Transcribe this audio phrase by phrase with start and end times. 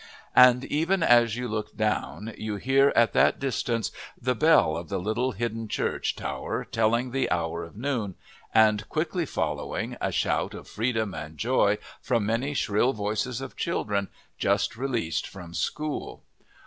[0.35, 4.97] And even as you look down you hear, at that distance, the bell of the
[4.97, 8.15] little hidden church tower telling the hour of noon,
[8.51, 14.07] and quickly following, a shout of freedom and joy from many shrill voices of children
[14.39, 16.23] just released from school.